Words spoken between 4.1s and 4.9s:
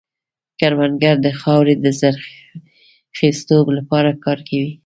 کار کوي